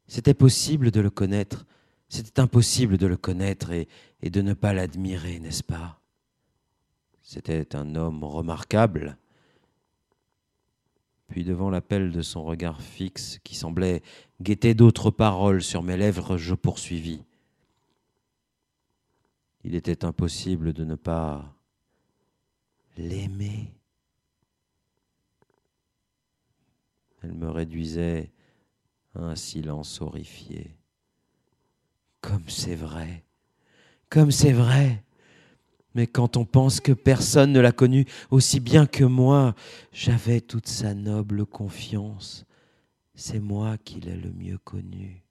[0.08, 1.66] C'était possible de le connaître,
[2.10, 3.88] c'était impossible de le connaître et,
[4.22, 6.02] de ne pas l'admirer, n'est-ce pas?
[7.22, 9.18] C'était un homme remarquable.
[11.28, 14.02] Puis devant l'appel de son regard fixe qui semblait
[14.42, 17.24] guetter d'autres paroles sur mes lèvres, je poursuivis.
[19.64, 21.56] Il était impossible de ne pas
[22.98, 23.74] l'aimer.
[27.24, 28.32] Elle me réduisait
[29.16, 30.76] à un silence horrifié.
[32.22, 33.24] Comme c'est vrai,
[34.10, 35.04] comme c'est vrai.
[35.94, 39.56] Mais quand on pense que personne ne l'a connu aussi bien que moi,
[39.92, 42.46] j'avais toute sa noble confiance.
[43.14, 45.24] C'est moi qui l'ai le mieux connu.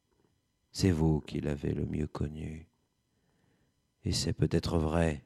[0.72, 2.68] C'est vous qui l'avez le mieux connu.
[4.04, 5.24] Et c'est peut-être vrai.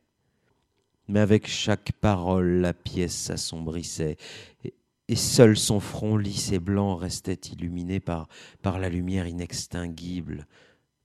[1.09, 4.17] Mais avec chaque parole, la pièce s'assombrissait,
[5.09, 8.29] et, seul son front lisse et blanc restait illuminé par
[8.63, 10.47] la lumière inextinguible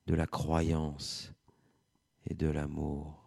[0.08, 1.34] de la croyance
[2.30, 3.20] et de l'amour.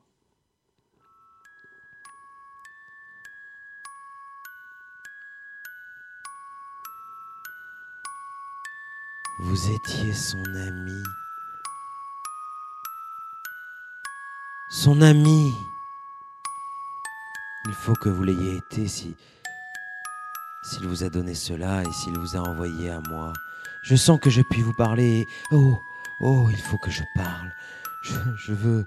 [9.39, 11.03] Vous étiez son ami.
[14.70, 15.53] Son ami.
[17.67, 19.15] Il faut que vous l'ayez été si
[20.63, 23.33] s'il vous a donné cela et s'il vous a envoyé à moi.
[23.83, 25.27] Je sens que je puis vous parler.
[25.51, 25.79] Oh,
[26.21, 27.53] oh, il faut que je parle.
[28.03, 28.87] Je, veux.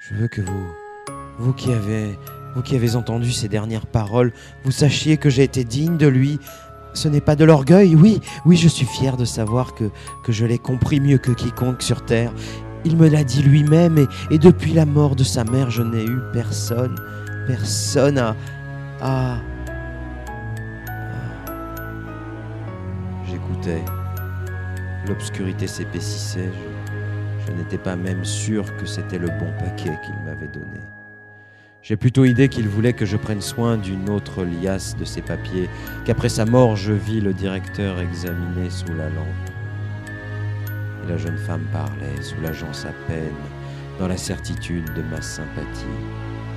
[0.00, 0.74] Je, veux que vous,
[1.38, 2.18] vous qui avez
[2.54, 4.32] vous qui avez entendu ces dernières paroles,
[4.62, 6.38] vous sachiez que j'ai été digne de lui.
[6.92, 9.90] Ce n'est pas de l'orgueil, oui, oui, je suis fier de savoir que
[10.28, 12.32] je l'ai compris mieux que quiconque sur terre.
[12.84, 16.18] Il me l'a dit lui-même et, depuis la mort de sa mère, je n'ai eu
[16.32, 16.96] personne,
[17.46, 18.18] personne
[19.00, 19.38] à...
[23.26, 23.82] J'écoutais.
[25.08, 26.50] L'obscurité s'épaississait.
[27.46, 30.80] Je n'étais pas même sûr que c'était le bon paquet qu'il m'avait donné.
[31.82, 35.68] J'ai plutôt idée qu'il voulait que je prenne soin d'une autre liasse de ses papiers,
[36.06, 39.53] qu'après sa mort je vis le directeur examiner sous la lampe.
[41.08, 43.34] La jeune femme parlait, soulageant sa peine,
[43.98, 45.84] dans la certitude de ma sympathie.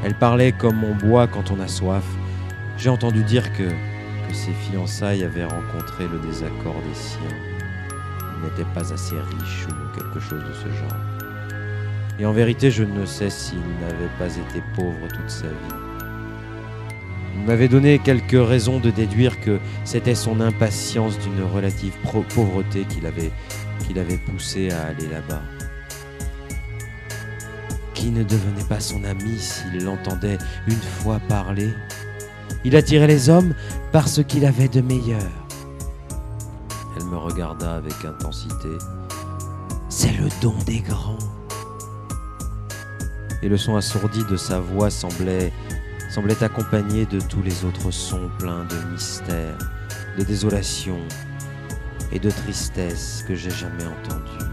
[0.03, 2.05] Elle parlait comme on boit quand on a soif.
[2.77, 7.37] J'ai entendu dire que, que ses fiançailles avaient rencontré le désaccord des siens.
[8.37, 11.01] Il n'était pas assez riche ou quelque chose de ce genre.
[12.19, 15.87] Et en vérité, je ne sais s'il n'avait pas été pauvre toute sa vie.
[17.35, 21.93] Il m'avait donné quelques raisons de déduire que c'était son impatience d'une relative
[22.33, 23.31] pauvreté qui l'avait,
[23.85, 25.41] qui l'avait poussé à aller là-bas.
[27.93, 31.73] Qui ne devenait pas son ami s'il l'entendait une fois parler?
[32.63, 33.53] Il attirait les hommes
[33.91, 35.21] parce qu'il avait de meilleurs.
[36.95, 38.69] Elle me regarda avec intensité.
[39.89, 41.17] C'est le don des grands
[43.43, 45.51] et le son assourdi de sa voix semblait,
[46.09, 49.57] semblait accompagné de tous les autres sons pleins de mystère,
[50.17, 50.97] de désolation
[52.11, 54.45] et de tristesse que j'ai jamais entendus.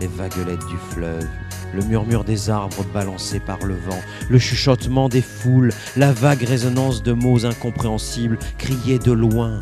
[0.00, 1.26] Les vaguelettes du fleuve,
[1.74, 7.02] le murmure des arbres balancés par le vent, le chuchotement des foules, la vague résonance
[7.02, 9.58] de mots incompréhensibles criés de loin,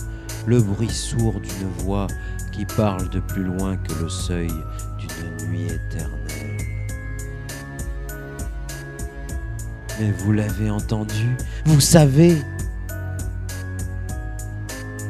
[0.47, 2.07] le bruit sourd d'une voix
[2.53, 4.53] qui parle de plus loin que le seuil
[4.99, 6.17] d'une nuit éternelle.
[9.99, 11.37] Mais vous l'avez entendu?
[11.65, 12.37] Vous savez?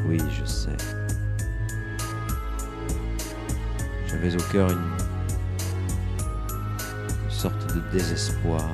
[0.09, 0.96] Oui, je sais.
[4.17, 4.97] J'avais au cœur une...
[7.29, 8.65] sorte de désespoir.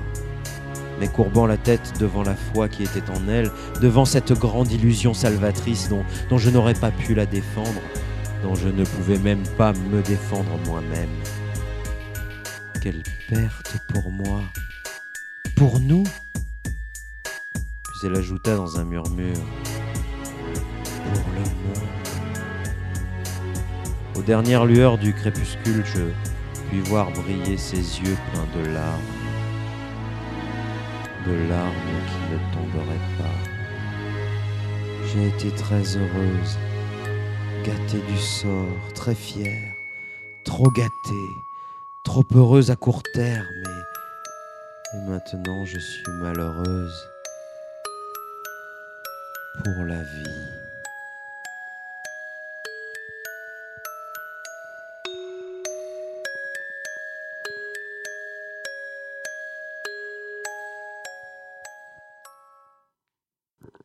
[1.00, 5.14] Mais courbant la tête devant la foi qui était en elle, devant cette grande illusion
[5.14, 7.80] salvatrice dont, dont je n'aurais pas pu la défendre,
[8.44, 11.10] dont je ne pouvais même pas me défendre moi-même.
[12.80, 14.42] Quelle perte pour moi
[15.56, 16.04] pour nous
[16.62, 19.34] Puis elle ajouta dans un murmure
[21.14, 21.81] Pour le monde.
[24.16, 26.02] Aux dernières lueurs du crépuscule, je
[26.68, 29.00] puis voir briller ses yeux pleins de larmes.
[31.26, 31.72] De larmes
[32.08, 33.50] qui ne tomberaient pas.
[35.06, 36.58] J'ai été très heureuse,
[37.64, 39.74] gâtée du sort, très fière,
[40.44, 41.30] trop gâtée,
[42.04, 43.46] trop heureuse à court terme
[44.94, 47.08] et maintenant je suis malheureuse
[49.64, 50.61] pour la vie.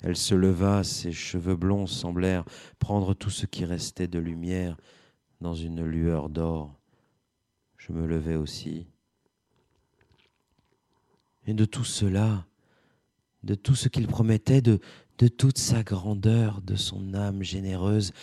[0.08, 2.46] Elle se leva, ses cheveux blonds semblèrent
[2.80, 4.78] prendre tout ce qui restait de lumière
[5.42, 6.80] dans une lueur d'or.
[7.76, 8.88] Je me levai aussi.
[11.46, 12.48] Et de tout cela,
[13.44, 14.80] de tout ce qu'il promettait, de,
[15.18, 18.14] de toute sa grandeur, de son âme généreuse,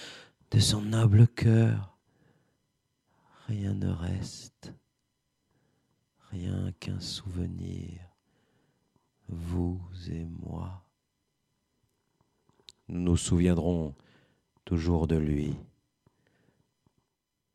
[0.52, 1.98] de son noble cœur,
[3.46, 4.72] rien ne reste,
[6.30, 8.00] rien qu'un souvenir,
[9.28, 10.83] vous et moi.
[12.88, 13.94] Nous nous souviendrons
[14.64, 15.54] toujours de lui.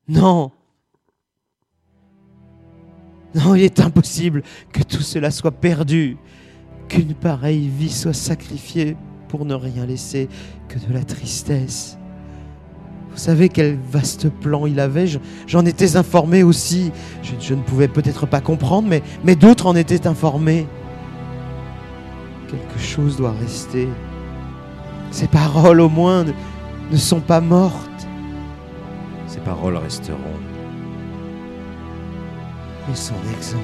[0.08, 0.52] Non
[3.36, 4.42] Non, il est impossible
[4.74, 6.18] que tout cela soit perdu,
[6.88, 10.28] qu'une pareille vie soit sacrifiée pour ne rien laisser
[10.68, 11.98] que de la tristesse.
[13.12, 16.92] Vous savez quel vaste plan il avait, je- j'en étais informé aussi.
[17.40, 18.88] Je, ne pouvais peut-être pas comprendre,
[19.24, 20.68] mais d'autres en étaient informés.
[22.48, 23.88] Quelque chose doit rester.
[25.12, 26.34] Ces paroles, au moins, ne,
[26.92, 28.08] ne sont pas mortes.
[29.28, 30.18] Ces paroles resteront.
[32.92, 33.64] Et son exemple.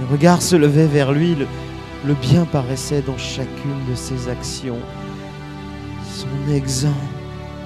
[0.00, 1.46] Le regard se levait vers lui, le,
[2.04, 4.80] le bien paraissait dans chacune de ses actions.
[6.02, 6.94] Son exemple.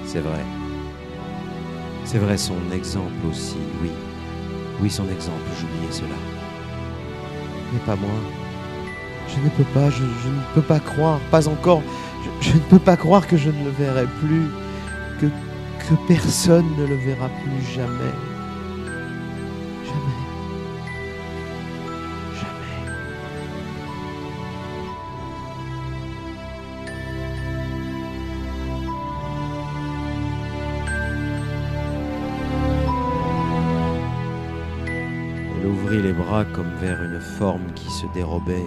[0.05, 0.44] C'est vrai.
[2.05, 3.90] C'est vrai, son exemple aussi, oui.
[4.80, 6.14] Oui, son exemple, j'oubliais cela.
[7.72, 8.11] Mais pas moi.
[9.28, 11.82] Je ne peux pas, je, ne peux pas croire, pas encore.
[12.40, 14.46] Je, je ne peux pas croire que je ne le verrai plus,
[15.20, 18.14] que, que personne ne le verra plus jamais.
[19.84, 20.16] Jamais.
[22.40, 22.86] Jamais.
[35.60, 38.66] Elle ouvrit les bras comme vers une forme qui se dérobait,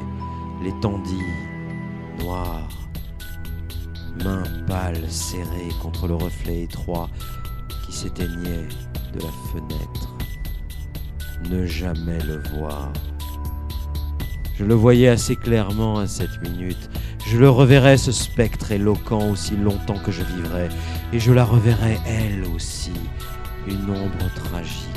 [0.61, 1.25] les tendit,
[2.19, 2.67] noire,
[4.23, 7.09] mains pâles serrées contre le reflet étroit
[7.85, 8.67] qui s'éteignait
[9.13, 10.15] de la fenêtre.
[11.49, 12.91] Ne jamais le voir.
[14.57, 16.89] Je le voyais assez clairement à cette minute.
[17.25, 20.67] Je le reverrai, ce spectre éloquent, aussi longtemps que je vivrai.
[21.13, 22.91] Et je la reverrai, elle aussi,
[23.67, 24.89] une ombre tragique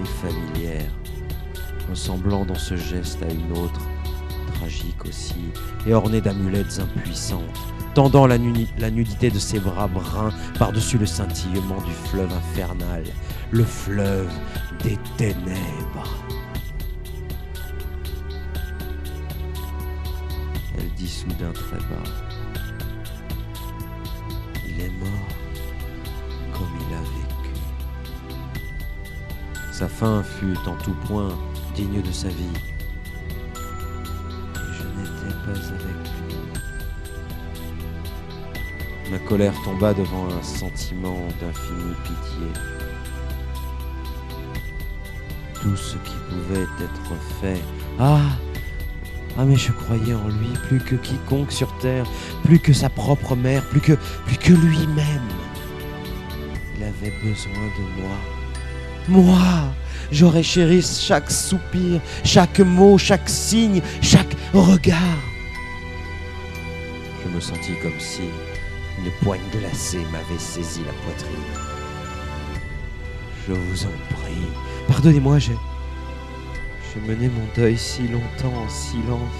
[0.00, 0.90] et familière,
[1.90, 3.80] ressemblant dans ce geste à une autre,
[4.64, 5.52] tragique aussi,
[5.86, 7.42] et ornée d'amulettes impuissantes,
[7.94, 13.04] tendant la, nudité de ses bras bruns par-dessus le scintillement du fleuve infernal,
[13.50, 14.30] le fleuve
[14.82, 16.24] des ténèbres.
[20.78, 22.10] Elle dit soudain très bas.
[24.66, 25.28] Il est mort
[26.54, 27.60] comme il a vécu.
[29.72, 31.36] Sa fin fut en tout point
[31.74, 32.73] digne de sa vie.
[35.46, 36.10] Avec.
[39.10, 42.46] Ma colère tomba devant un sentiment d'infinie pitié.
[45.60, 47.60] Tout ce qui pouvait être fait.
[47.98, 48.20] Ah
[49.36, 52.06] Ah mais je croyais en lui plus que quiconque sur terre,
[52.44, 53.92] plus que sa propre mère, plus que,
[54.24, 55.28] plus que lui-même.
[56.76, 58.16] Il avait besoin de moi.
[59.08, 59.74] Moi,
[60.10, 65.33] j'aurais chéri chaque soupir, chaque mot, chaque signe, chaque regard.
[67.34, 68.22] Je me sentis comme si
[68.96, 71.34] une poigne glacée m'avait saisi la poitrine.
[73.48, 74.46] Je vous en prie,
[74.86, 75.56] pardonnez-moi, j'ai...
[76.94, 79.34] J'ai mené mon deuil si longtemps en silence,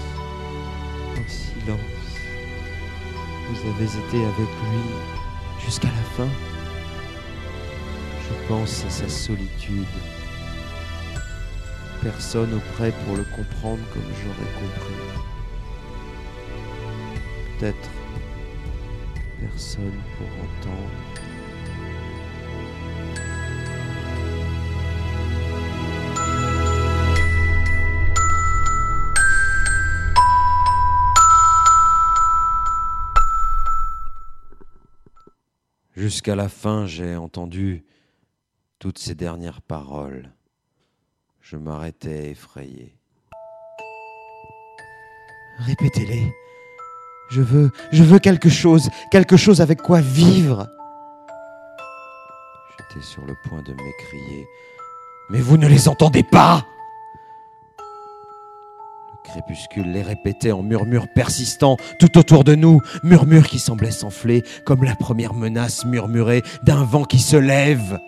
[1.13, 1.79] en silence.
[3.49, 6.27] Vous avez été avec lui jusqu'à la fin.
[8.23, 9.85] Je pense à sa solitude.
[12.03, 15.34] Personne auprès pour le comprendre comme j'aurais compris.
[17.59, 17.89] Peut-être
[19.39, 21.15] personne pour entendre.
[35.95, 37.85] Jusqu'à la fin, j'ai entendu
[38.79, 40.33] toutes ces dernières paroles.
[41.39, 42.97] Je m'arrêtais effrayé.
[45.59, 46.33] Répétez-les.
[47.29, 50.67] Je veux, je veux quelque chose, quelque chose avec quoi vivre.
[52.77, 54.47] J'étais sur le point de m'écrier.
[55.29, 56.65] Mais vous ne les entendez pas
[59.11, 64.43] Le crépuscule les répétait en murmures persistants tout autour de nous, murmures qui semblaient s'enfler
[64.65, 67.99] comme la première menace murmurée d'un vent qui se lève.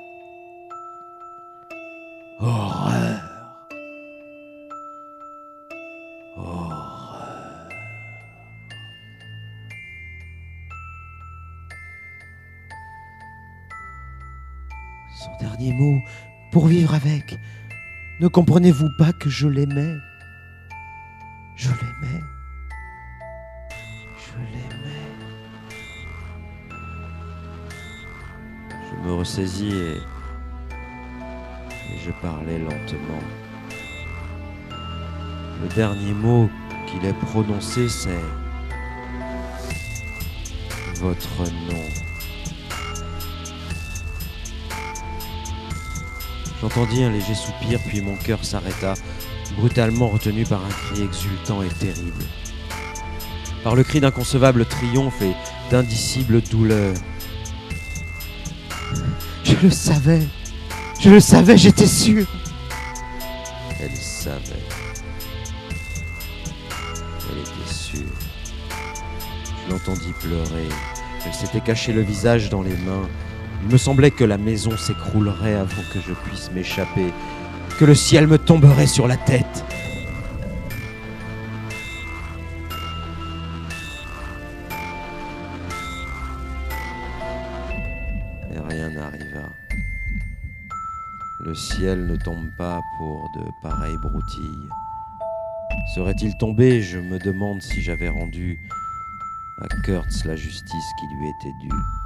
[16.57, 17.37] Pour vivre avec.
[18.19, 19.95] Ne comprenez-vous pas que je l'aimais?
[21.55, 22.23] Je l'aimais.
[24.17, 25.05] Je l'aimais.
[28.89, 29.97] Je me ressaisis et,
[32.03, 33.23] je parlais lentement.
[35.61, 36.49] Le dernier mot
[36.87, 38.25] qu'il ait prononcé, c'est
[40.95, 42.06] votre nom.
[46.61, 48.95] J'entendis un léger soupir, puis mon cœur s'arrêta,
[49.57, 52.23] brutalement retenu par un cri exultant et terrible.
[53.63, 55.33] Par le cri d'inconcevable triomphe et
[55.69, 56.95] d'indicible douleur.
[59.43, 60.21] Je le savais,
[60.99, 62.25] je le savais, j'étais sûr.
[63.79, 64.41] Elle savait.
[67.29, 68.01] Elle était sûre.
[69.65, 70.69] Je l'entendis pleurer.
[71.25, 73.07] Elle s'était caché le visage dans les mains.
[73.63, 77.11] Il me semblait que la maison s'écroulerait avant que je puisse m'échapper,
[77.79, 79.65] que le ciel me tomberait sur la tête.
[88.53, 89.49] Et rien n'arriva.
[91.45, 94.69] Le ciel ne tombe pas pour de pareilles broutilles.
[95.95, 98.59] Serait-il tombé Je me demande si j'avais rendu
[99.61, 101.96] à Kurtz la justice qui lui était due.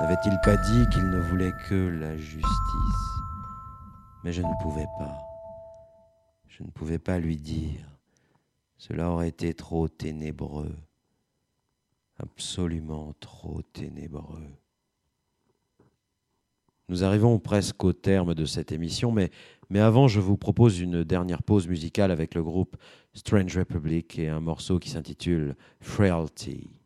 [0.00, 2.42] N'avait-il pas dit qu'il ne voulait que la justice?
[4.24, 5.18] Mais je ne pouvais pas.
[6.48, 7.86] Je ne pouvais pas lui dire.
[8.78, 10.74] Cela aurait été trop ténébreux.
[12.18, 14.50] Absolument trop ténébreux.
[16.88, 19.30] Nous arrivons presque au terme de cette émission, mais,
[19.74, 22.76] avant, je vous propose une dernière pause musicale avec le groupe
[23.12, 26.79] Strange Republic et un morceau qui s'intitule Frailty.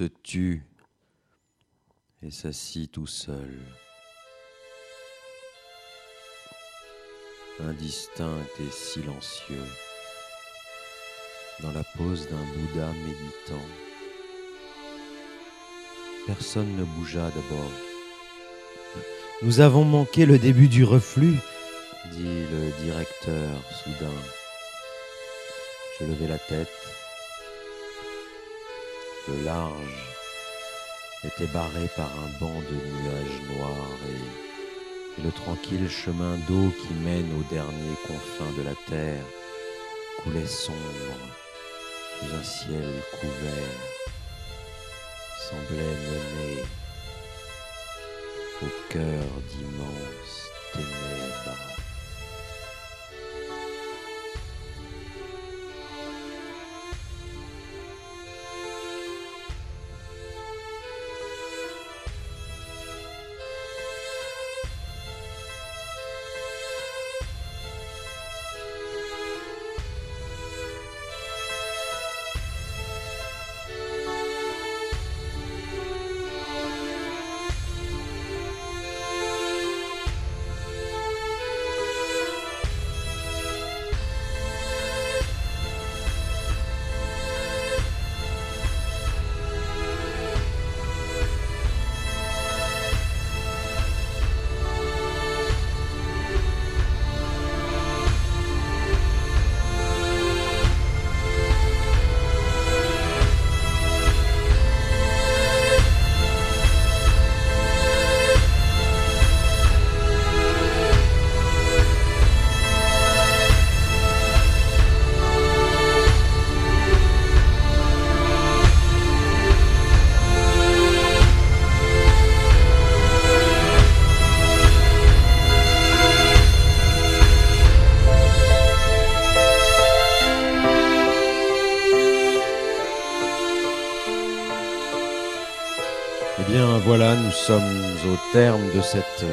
[0.00, 0.62] Se tut
[2.22, 3.58] et s'assit tout seul,
[7.60, 9.66] indistinct et silencieux,
[11.62, 13.66] dans la pose d'un Bouddha méditant.
[16.26, 17.72] Personne ne bougea d'abord.
[19.42, 21.36] Nous avons manqué le début du reflux,
[22.12, 23.50] dit le directeur
[23.84, 24.18] soudain.
[25.98, 26.79] Je levai la tête.
[29.30, 30.16] Le large
[31.24, 37.30] était barré par un banc de nuages noirs et, le tranquille chemin d'eau qui mène
[37.38, 39.24] aux derniers confins de la terre
[40.22, 40.78] coulait sombre
[42.18, 43.80] sous un ciel couvert,
[45.48, 46.62] semblait mener
[48.62, 51.79] au cœur d'immenses ténèbres.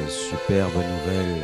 [0.08, 1.42] Superbe nouvelle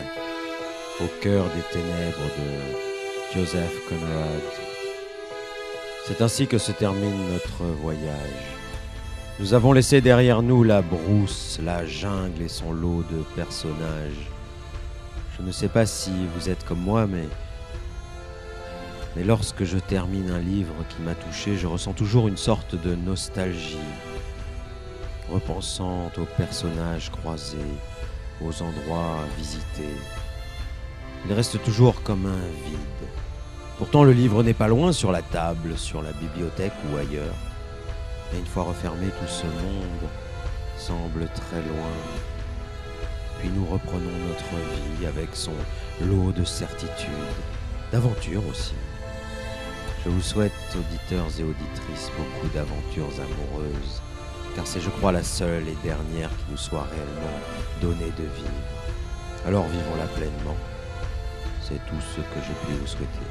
[1.01, 4.43] au cœur des ténèbres de Joseph Conrad.
[6.07, 8.11] C'est ainsi que se termine notre voyage.
[9.41, 14.31] Nous avons laissé derrière nous la brousse, la jungle et son lot de personnages.
[15.39, 17.27] Je ne sais pas si vous êtes comme moi, mais
[19.25, 23.79] lorsque je termine un livre qui m'a touché, je ressens toujours une sorte de nostalgie
[25.33, 27.57] repensant aux personnages croisés,
[28.41, 29.97] aux endroits visités.
[31.27, 33.09] Il reste toujours comme un vide.
[33.79, 37.35] Pourtant le livre n'est pas loin sur la table, sur la bibliothèque ou ailleurs.
[38.33, 40.11] Et une fois refermé, tout ce monde
[40.77, 41.93] semble très loin.
[43.41, 45.55] Puis nous reprenons notre vie avec son
[46.03, 47.11] lot de certitudes,
[47.91, 48.75] d'aventures aussi.
[50.05, 54.03] Je vous souhaite, auditeurs et auditrices, beaucoup d'aventures amoureuses
[54.55, 57.39] car c'est, je crois, la seule et dernière qui nous soit réellement
[57.81, 58.51] donnée de vivre.
[59.47, 60.57] Alors vivons-la pleinement.
[61.61, 63.27] C'est tout ce que je puis vous souhaiter.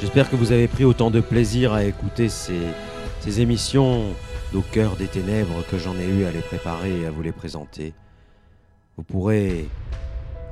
[0.00, 2.60] J'espère que vous avez pris autant de plaisir à écouter ces,
[3.20, 4.14] ces émissions
[4.52, 7.32] d'au cœur des ténèbres que j'en ai eu à les préparer et à vous les
[7.32, 7.94] présenter.
[8.96, 9.68] Vous pourrez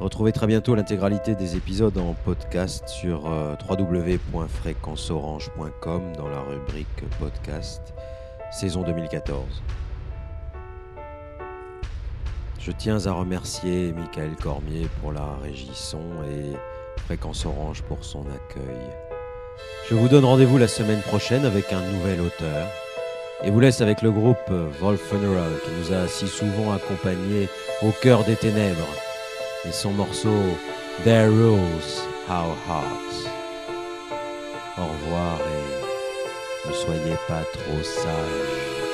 [0.01, 7.93] retrouver très bientôt l'intégralité des épisodes en podcast sur euh, www.fréquenceorange.com dans la rubrique podcast
[8.51, 9.62] saison 2014.
[12.59, 16.57] Je tiens à remercier Michael Cormier pour la régie son et
[17.05, 18.76] Fréquence Orange pour son accueil.
[19.88, 22.66] Je vous donne rendez-vous la semaine prochaine avec un nouvel auteur
[23.42, 27.48] et vous laisse avec le groupe Wolf Funeral qui nous a si souvent accompagnés
[27.82, 28.88] au cœur des ténèbres
[29.66, 30.36] et son morceau
[31.05, 33.30] There Rules Our Hearts.
[34.76, 35.80] Au revoir et
[36.69, 38.89] ne soyez pas trop sages.